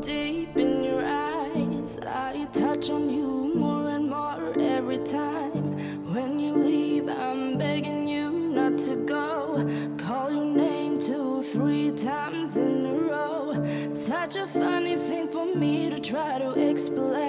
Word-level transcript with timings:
deep 0.00 0.56
in 0.56 0.84
your 0.84 1.04
eyes. 1.04 1.98
I 2.06 2.46
touch 2.52 2.90
on 2.90 3.10
you 3.10 3.52
more 3.54 3.88
and 3.90 4.08
more 4.08 4.54
every 4.58 4.98
time. 4.98 5.76
When 6.12 6.38
you 6.38 6.54
leave, 6.54 7.08
I'm 7.08 7.58
begging 7.58 8.06
you 8.06 8.30
not 8.30 8.78
to 8.80 8.96
go. 8.96 9.66
Call 9.98 10.30
your 10.30 10.44
name 10.44 11.00
two, 11.00 11.42
three 11.42 11.90
times 11.92 12.58
in 12.58 12.86
a 12.86 12.94
row. 12.94 13.94
Such 13.94 14.36
a 14.36 14.46
funny 14.46 14.96
thing 14.96 15.26
for 15.26 15.46
me 15.54 15.90
to 15.90 15.98
try 15.98 16.38
to 16.38 16.52
explain. 16.52 17.27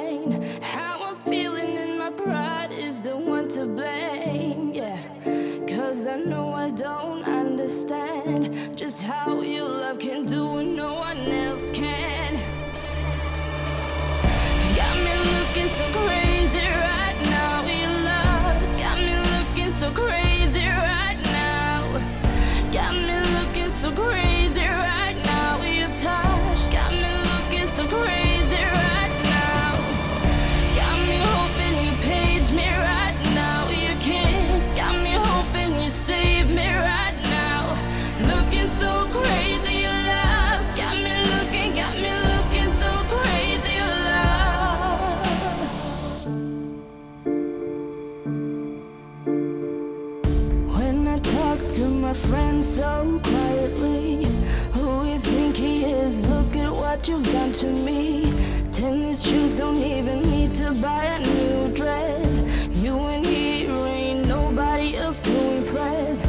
You've 57.10 57.30
done 57.30 57.52
to 57.52 57.68
me. 57.68 58.32
Tennis 58.72 59.28
shoes 59.28 59.56
don't 59.56 59.82
even 59.82 60.22
need 60.30 60.54
to 60.54 60.72
buy 60.74 61.04
a 61.06 61.20
new 61.20 61.74
dress. 61.74 62.44
You 62.70 63.00
and 63.14 63.26
here 63.26 63.72
ain't 63.72 64.28
nobody 64.28 64.96
else 64.96 65.22
to 65.24 65.52
impress. 65.58 66.22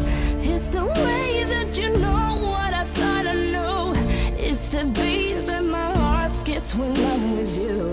It's 0.53 0.69
the 0.70 0.86
way 0.86 1.45
that 1.45 1.77
you 1.78 1.91
know 1.98 2.39
what 2.41 2.73
I 2.73 2.84
thought 2.84 3.27
I 3.27 3.34
knew. 3.55 3.92
It's 4.39 4.69
the 4.69 4.84
beat 4.86 5.47
that 5.48 5.64
my 5.64 5.92
heart 5.98 6.34
skips 6.34 6.75
when 6.75 6.97
I'm 6.97 7.36
with 7.36 7.56
you. 7.58 7.92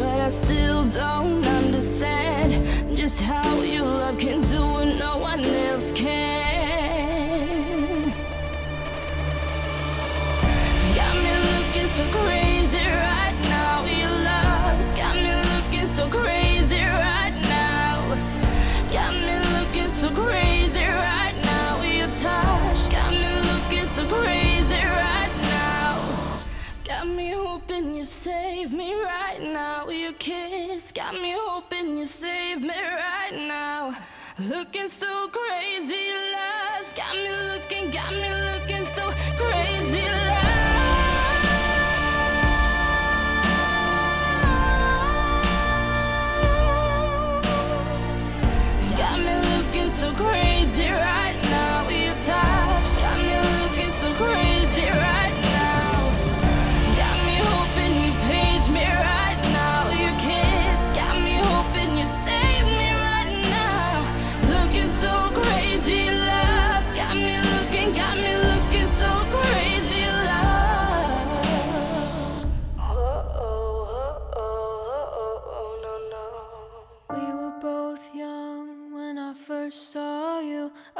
But 0.00 0.20
I 0.20 0.28
still 0.28 0.84
don't 0.88 1.46
understand 1.46 2.37
Looking 34.58 34.88
so 34.88 35.28
crazy, 35.28 36.17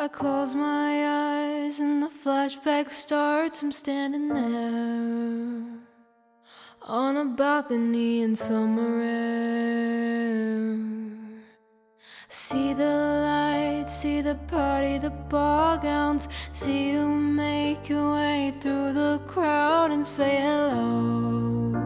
I 0.09 0.11
close 0.11 0.55
my 0.55 0.93
eyes 1.07 1.81
and 1.81 2.03
the 2.03 2.07
flashback 2.07 2.89
starts. 2.89 3.63
I'm 3.63 3.71
standing 3.71 4.29
there 4.29 5.67
on 6.81 7.17
a 7.19 7.27
balcony 7.27 8.23
in 8.23 8.35
summer 8.35 9.03
air. 9.03 10.79
See 12.29 12.73
the 12.73 12.95
lights, 13.29 14.01
see 14.01 14.23
the 14.23 14.37
party, 14.49 14.97
the 14.97 15.11
ball 15.11 15.77
gowns. 15.77 16.27
See 16.53 16.93
you 16.93 17.07
make 17.07 17.91
your 17.91 18.15
way 18.15 18.51
through 18.63 18.95
the 18.95 19.21
crowd 19.27 19.91
and 19.91 20.07
say 20.07 20.41
hello. 20.41 21.77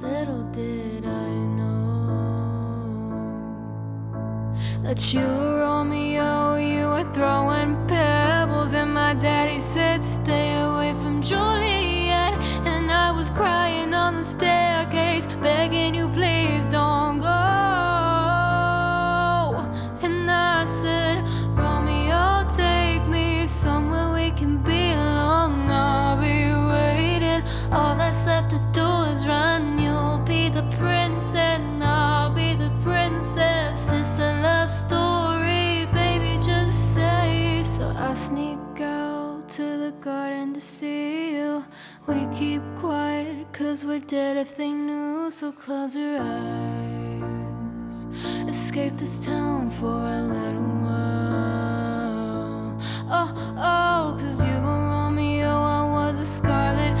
Little 0.00 0.44
did 0.44 1.04
I 1.04 1.28
know 1.58 1.71
that 4.82 5.14
you 5.14 5.20
were 5.20 5.60
Romeo, 5.60 6.56
you 6.56 6.88
were 6.88 7.04
throwing 7.14 7.76
pebbles, 7.86 8.72
and 8.72 8.92
my 8.92 9.14
daddy 9.14 9.60
said, 9.60 10.02
Stay 10.02 10.60
away 10.60 10.92
from 10.94 11.22
Juliet. 11.22 12.34
And 12.66 12.90
I 12.90 13.12
was 13.12 13.30
crying 13.30 13.94
on 13.94 14.16
the 14.16 14.24
staircase, 14.24 15.26
begging 15.40 15.94
you, 15.94 16.08
please 16.08 16.66
don't 16.66 17.20
go. 17.20 17.41
Cause 43.72 43.86
we're 43.86 43.98
dead 44.00 44.36
if 44.36 44.54
they 44.54 44.70
knew. 44.70 45.30
So 45.30 45.50
close 45.50 45.96
your 45.96 46.18
eyes. 46.20 48.04
Escape 48.46 48.92
this 48.98 49.24
town 49.24 49.70
for 49.70 49.96
a 50.18 50.22
little 50.36 50.74
while. 50.84 52.76
Oh, 53.18 53.32
oh, 53.56 54.16
cause 54.20 54.44
you 54.44 54.52
were 54.60 54.82
Romeo, 54.92 55.48
oh, 55.48 55.78
I 55.80 55.82
was 55.90 56.18
a 56.18 56.24
scarlet 56.26 56.92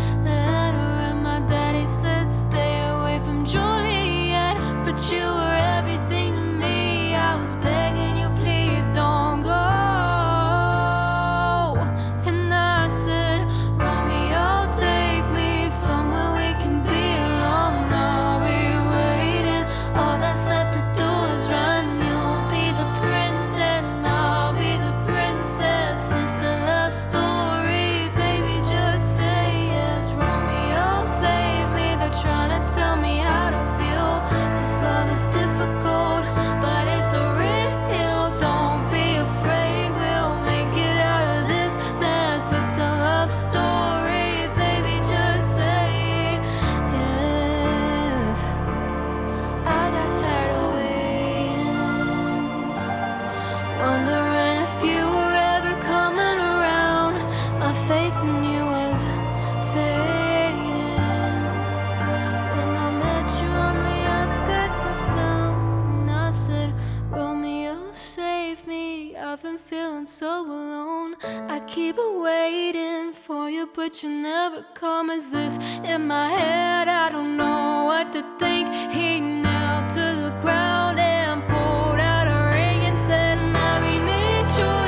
so 70.06 70.44
alone. 70.46 71.14
I 71.48 71.60
keep 71.66 71.96
waiting 71.96 73.12
for 73.12 73.48
you, 73.48 73.68
but 73.74 74.02
you 74.02 74.10
never 74.10 74.64
come. 74.74 75.10
Is 75.10 75.30
this 75.30 75.58
in 75.84 76.06
my 76.06 76.28
head? 76.28 76.88
I 76.88 77.10
don't 77.10 77.36
know 77.36 77.84
what 77.86 78.12
to 78.12 78.22
think. 78.38 78.68
He 78.92 79.20
knelt 79.20 79.88
to 79.88 80.06
the 80.24 80.34
ground 80.40 80.98
and 80.98 81.42
pulled 81.42 82.00
out 82.00 82.26
a 82.26 82.50
ring 82.54 82.82
and 82.84 82.98
said, 82.98 83.36
Marry 83.38 83.98
me. 83.98 84.81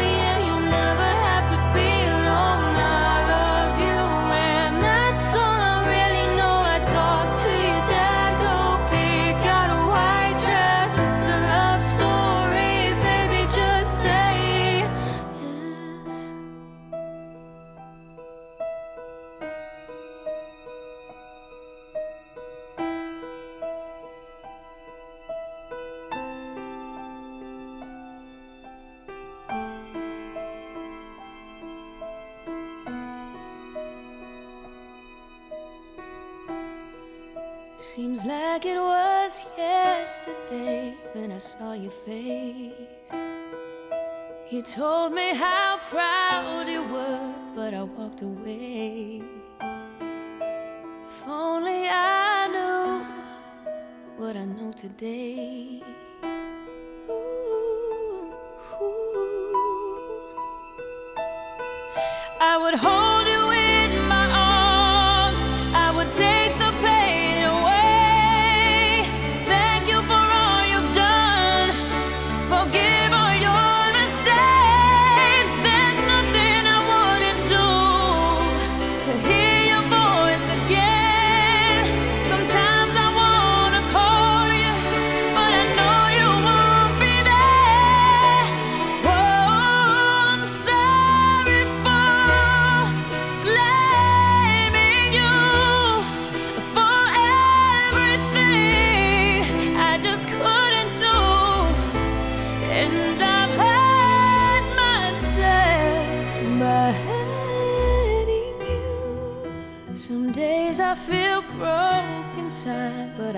Like 38.54 38.66
it 38.66 38.76
was 38.76 39.46
yesterday 39.58 40.94
when 41.12 41.32
I 41.32 41.38
saw 41.38 41.72
your 41.72 41.90
face. 41.90 43.10
You 44.48 44.62
told 44.62 45.12
me 45.12 45.34
how 45.34 45.80
proud 45.90 46.68
you 46.68 46.84
were, 46.84 47.34
but 47.56 47.74
I 47.74 47.82
walked 47.82 48.22
away. 48.22 49.22
If 51.04 51.26
only 51.26 51.88
I 51.88 52.46
knew 52.54 53.04
what 54.18 54.36
I 54.36 54.44
know 54.44 54.70
today. 54.70 55.82
Ooh, 57.10 58.34
ooh. 58.80 59.96
I 62.40 62.56
would 62.62 62.76
hold 62.76 63.13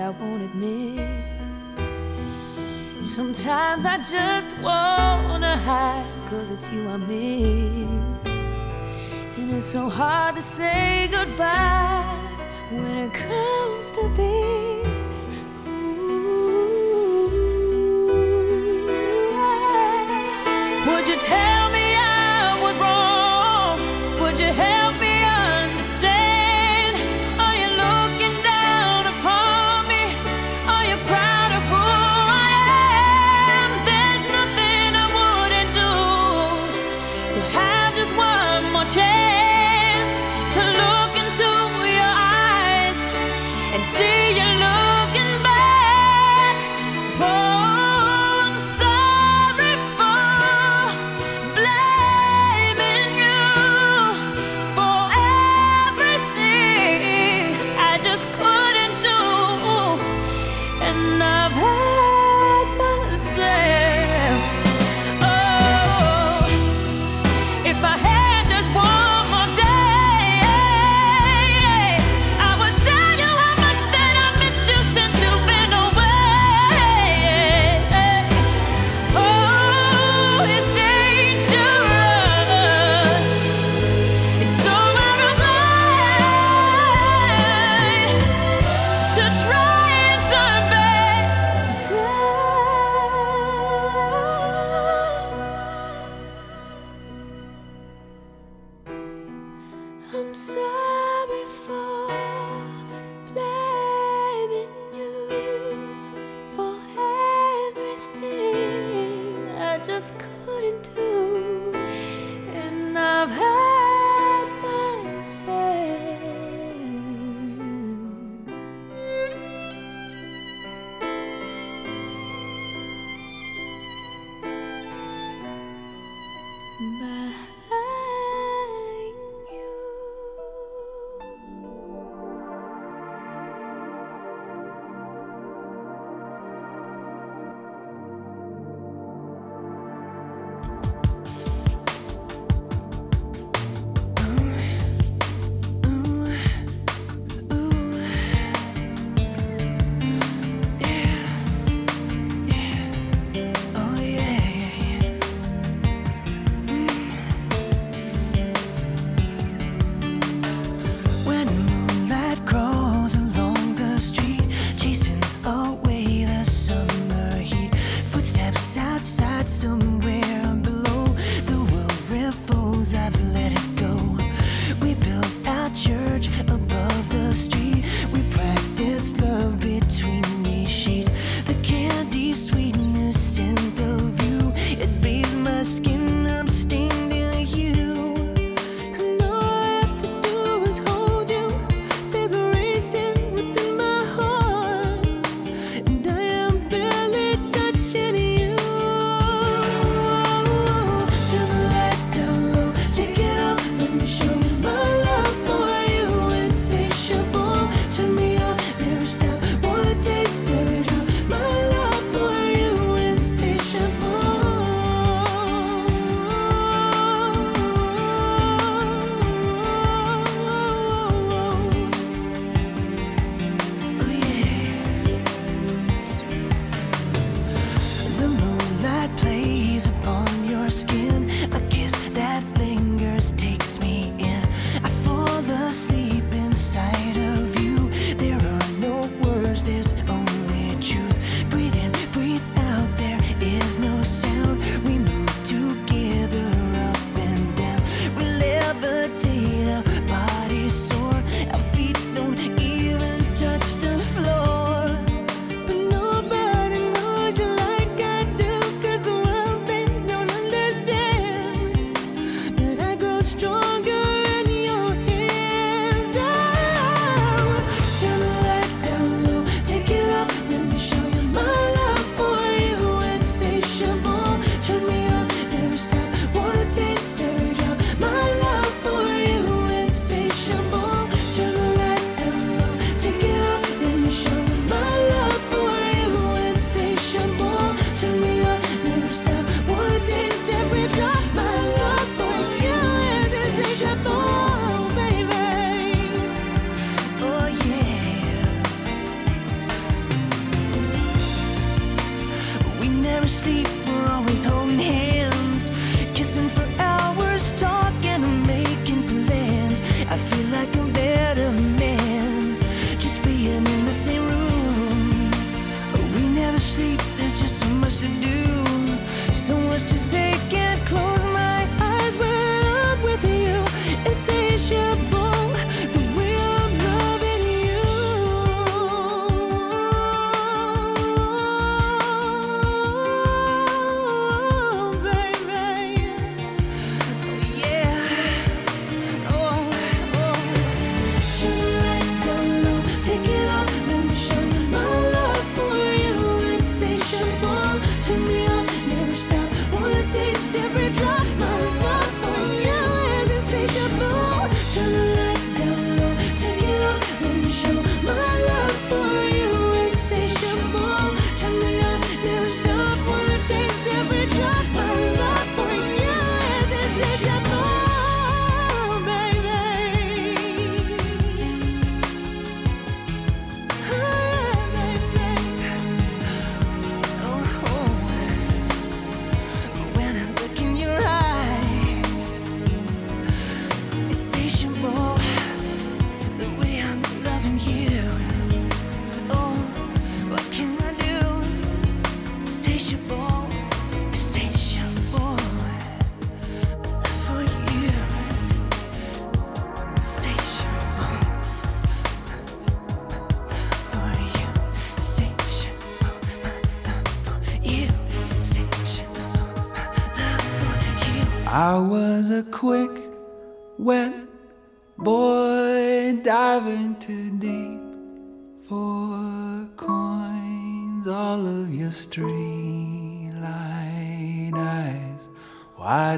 I 0.07 0.11
won't 0.11 0.41
admit. 0.41 1.05
Sometimes 3.01 3.85
I 3.85 3.97
just 3.97 4.57
wanna 4.59 5.57
hide, 5.57 6.05
cause 6.29 6.49
it's 6.49 6.71
you 6.71 6.87
I 6.87 6.95
miss. 6.95 8.27
And 9.37 9.51
it's 9.51 9.65
so 9.65 9.89
hard 9.89 10.35
to 10.35 10.41
say 10.41 11.09
goodbye 11.11 12.05
when 12.71 12.97
it 13.05 13.13
comes 13.13 13.91
to 13.91 14.07
this. 14.15 15.27
Ooh. 15.67 17.27
Would 20.87 21.05
you 21.05 21.17
tell 21.17 21.46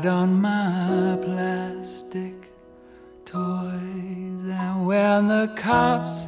on 0.06 0.42
my 0.42 1.18
plastic 1.22 2.34
toys. 3.26 4.44
And 4.64 4.86
when 4.86 5.28
the 5.28 5.54
cops 5.58 6.28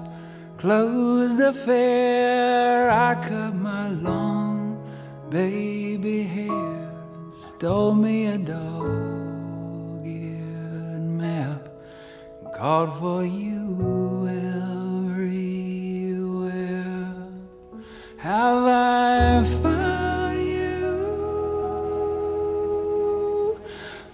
closed 0.57 1.37
the 1.37 1.53
fair, 1.53 2.89
I 2.89 3.15
cut 3.15 3.55
my 3.55 3.89
long 3.89 4.83
baby 5.29 6.23
hair, 6.23 6.91
stole 7.31 7.93
me 7.93 8.27
a 8.27 8.37
dog 8.37 10.05
eared 10.05 11.01
map, 11.01 11.69
called 12.55 12.97
for 12.99 13.23
you 13.23 14.27
everywhere. 15.07 15.45
Have 18.17 18.63
I 18.65 19.70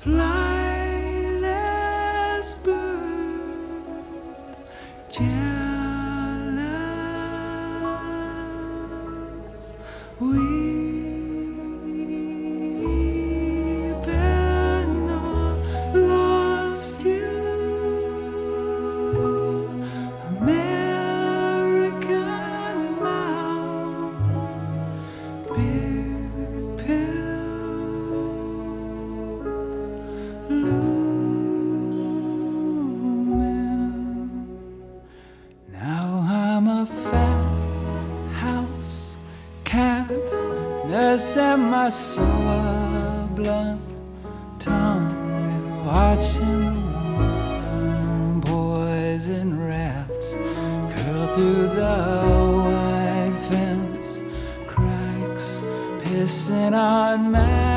Flightless 0.08 0.37
nursing 40.98 41.60
my 41.70 41.90
sore 41.90 43.30
blunt 43.36 43.80
tongue 44.58 45.12
and 45.54 45.86
watching 45.86 46.74
the 47.62 47.78
warm 47.86 48.42
poison 48.42 49.50
rats 49.64 50.34
curl 50.92 51.28
through 51.36 51.68
the 51.82 51.98
white 52.66 53.38
fence 53.48 54.20
cracks, 54.66 55.62
pissing 56.02 56.74
on 56.74 57.32
magazine 57.32 57.77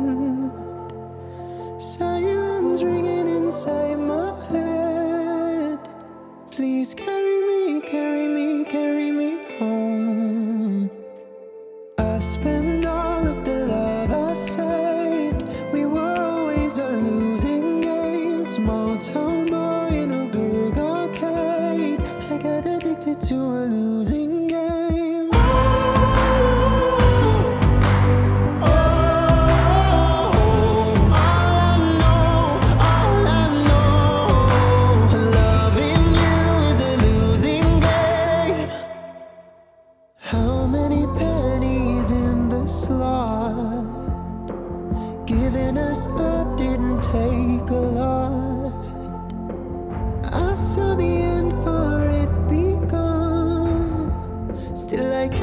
inside 3.61 3.99
my 3.99 4.43
head. 4.49 5.79
Please 6.49 6.95
carry 6.95 7.41
me. 7.45 7.50
still 54.91 55.07
like 55.07 55.40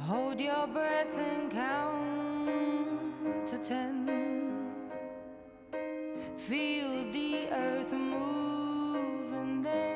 Hold 0.00 0.40
your 0.40 0.66
breath 0.66 1.18
and 1.18 1.50
count 1.50 3.46
to 3.48 3.58
ten. 3.58 4.08
Feel 6.36 7.12
the 7.12 7.48
earth 7.50 7.92
move 7.92 9.32
and 9.32 9.64
then. 9.64 9.95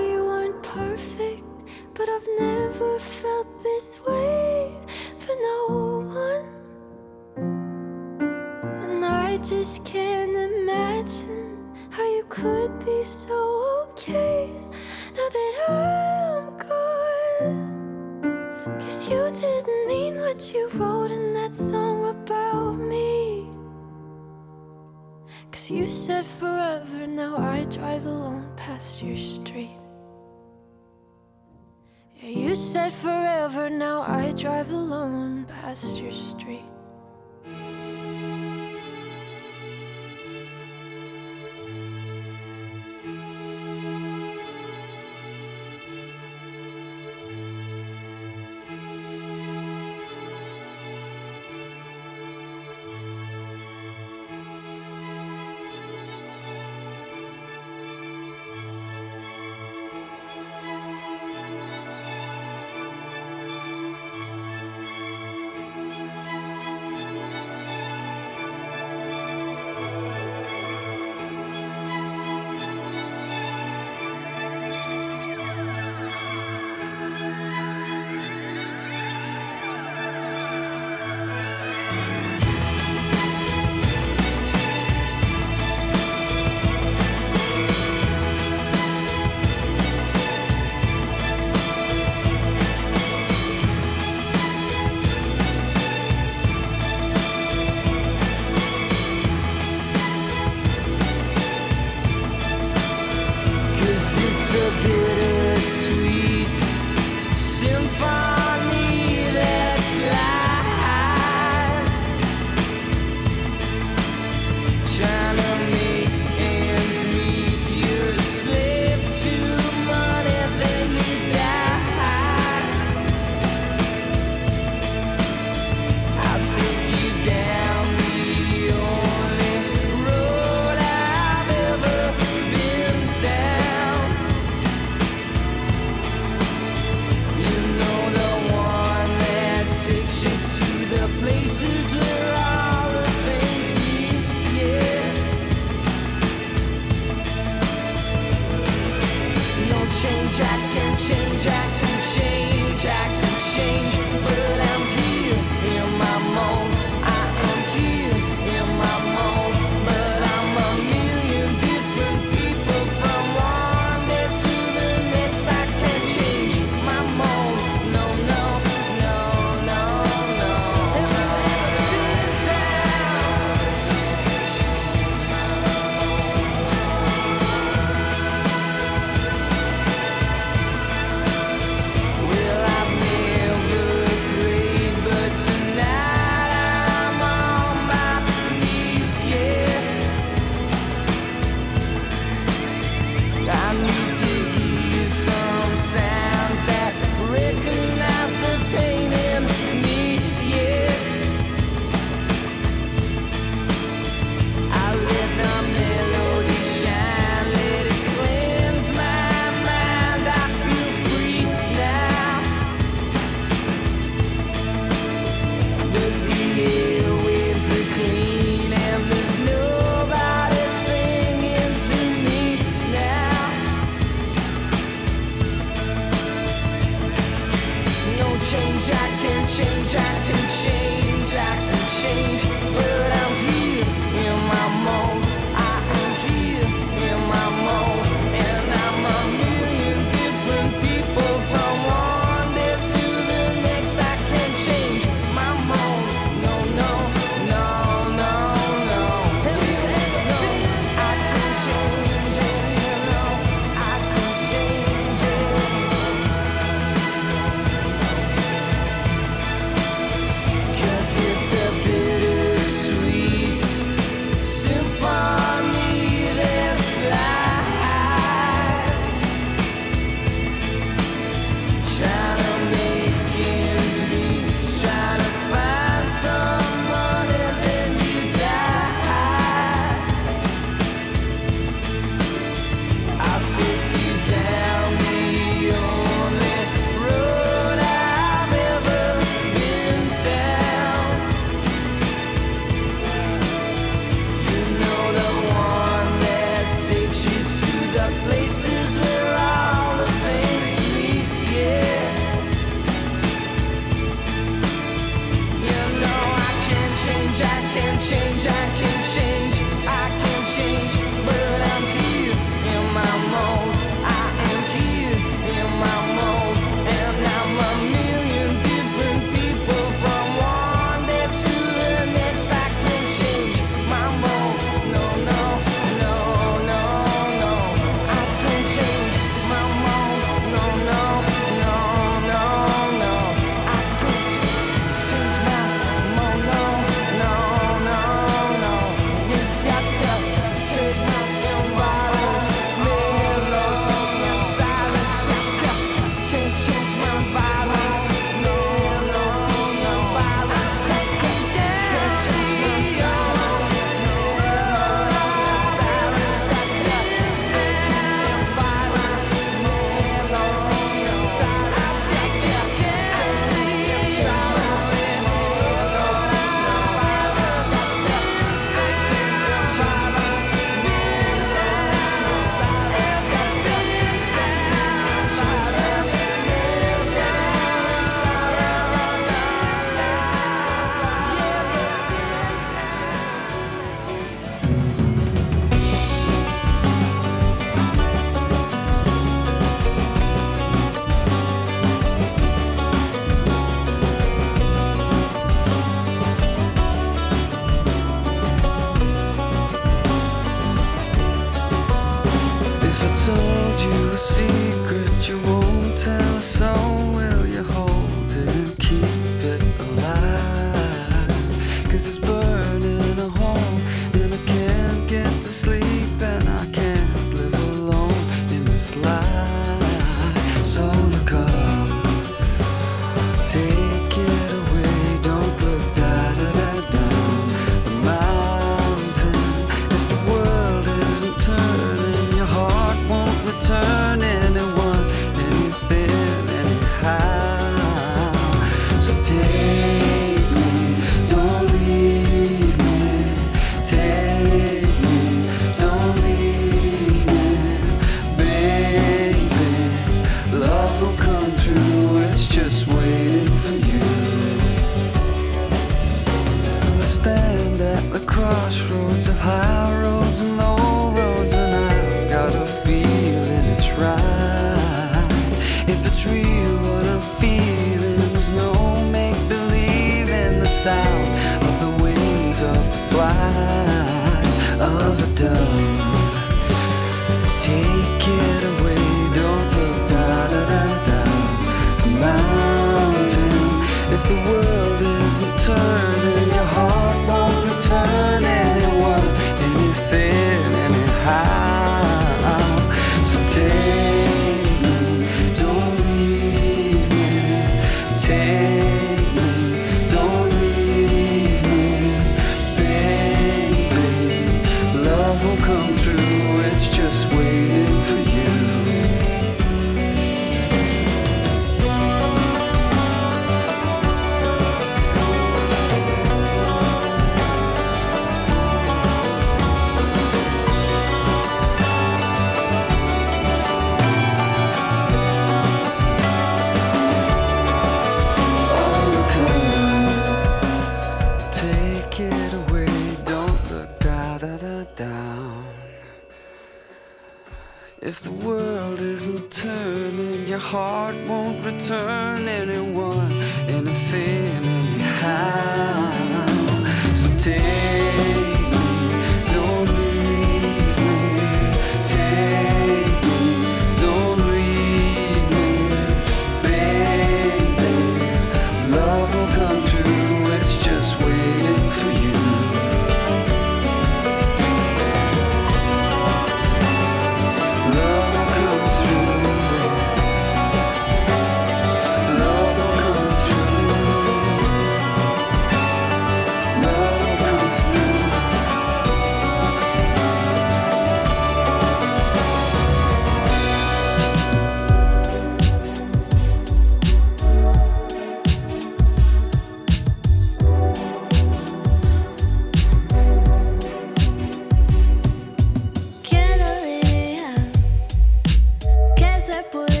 é 599.51 599.63
por 599.63 600.00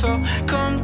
Come. 0.00 0.79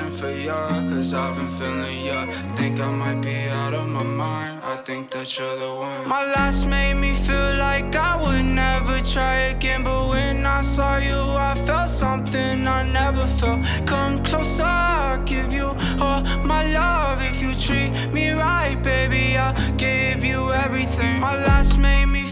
searching 0.00 0.16
for 0.16 0.30
you, 0.30 0.50
cause 0.90 1.14
I've 1.14 1.36
been 1.36 1.48
feeling 1.58 2.04
you. 2.04 2.54
Think 2.56 2.80
I 2.80 2.90
might 2.90 3.20
be 3.20 3.36
out 3.48 3.74
of 3.74 3.88
my 3.88 4.02
mind, 4.02 4.60
I 4.62 4.76
think 4.76 5.10
that 5.10 5.38
you're 5.38 5.56
the 5.56 5.74
one. 5.74 6.08
My 6.08 6.24
last 6.32 6.66
made 6.66 6.94
me 6.94 7.14
feel 7.14 7.56
like 7.56 7.94
I 7.94 8.16
would 8.22 8.44
never 8.44 9.00
try 9.00 9.34
again, 9.54 9.82
but 9.82 10.08
when 10.08 10.46
I 10.46 10.62
saw 10.62 10.96
you, 10.96 11.20
I 11.50 11.54
felt 11.66 11.90
something 11.90 12.66
I 12.66 12.82
never 12.90 13.26
felt. 13.38 13.60
Come 13.86 14.22
closer, 14.22 14.64
I'll 14.64 15.22
give 15.24 15.52
you 15.52 15.74
all 16.00 16.22
my 16.44 16.64
love. 16.72 17.22
If 17.22 17.40
you 17.42 17.54
treat 17.54 17.90
me 18.12 18.30
right, 18.30 18.76
baby, 18.82 19.36
I'll 19.36 19.54
give 19.76 20.24
you 20.24 20.52
everything. 20.52 21.20
My 21.20 21.36
last 21.44 21.78
made 21.78 22.06
me 22.06 22.20
feel 22.20 22.29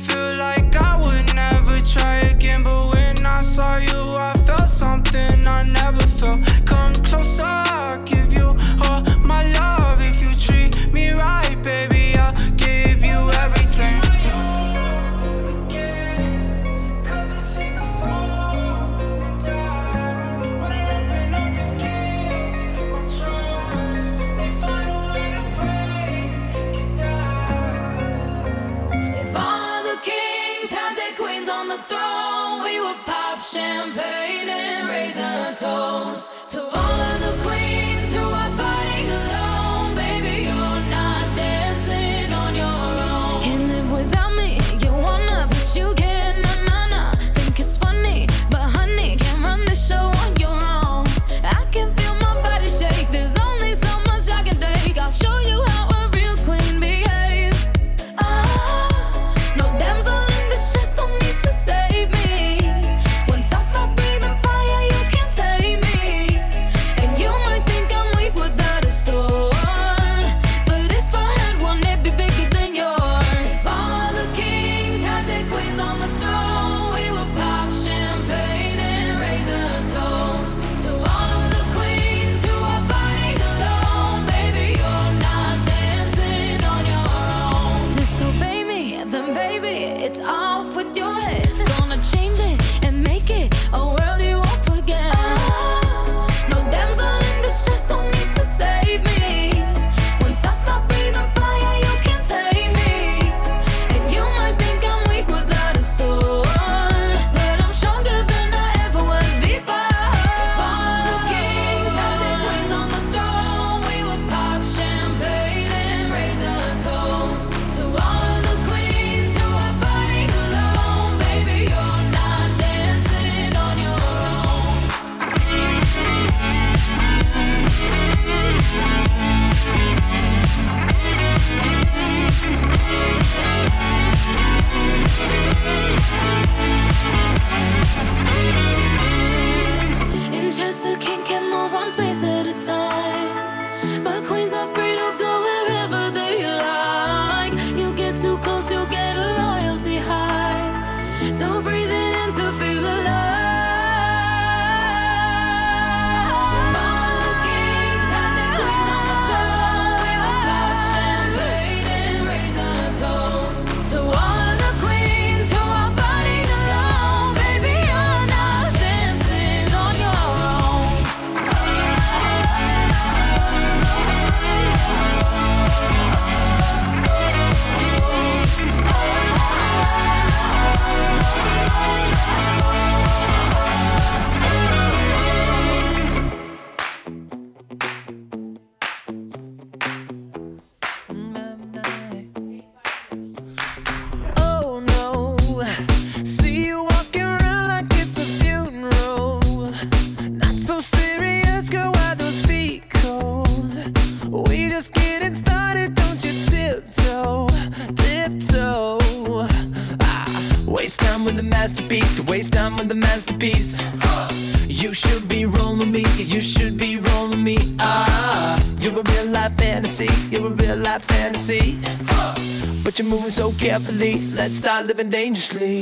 living 224.89 225.11
dangerously. 225.11 225.78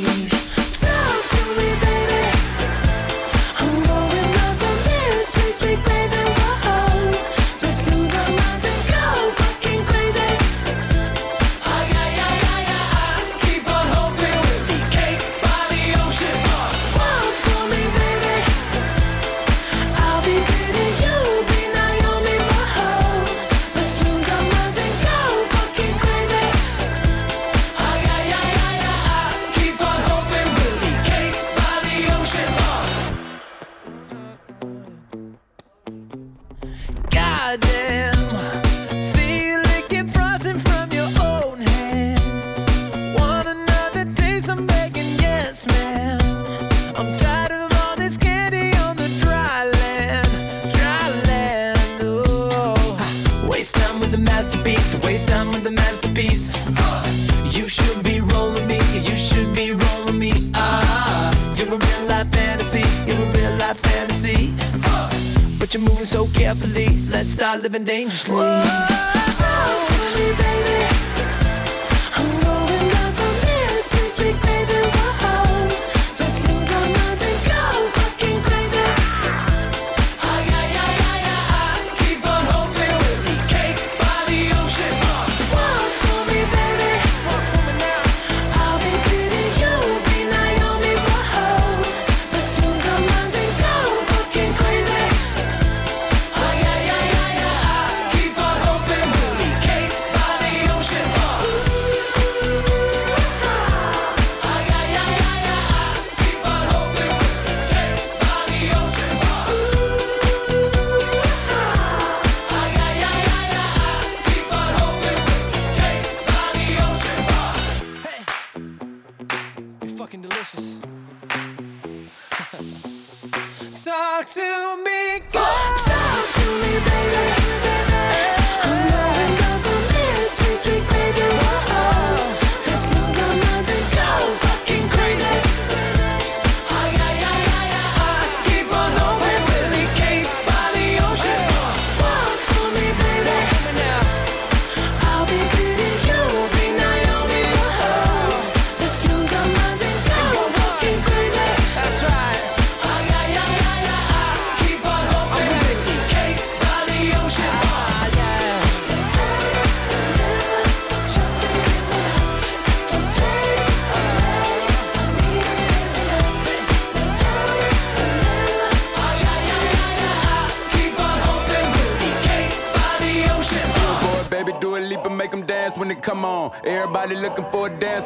dance 177.69 178.06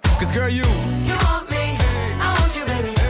Cause 0.21 0.31
girl, 0.35 0.47
you. 0.47 0.61
You 0.61 1.15
want 1.15 1.49
me. 1.49 1.77
I 2.19 2.37
want 2.39 2.55
you, 2.55 2.63
baby. 2.63 3.00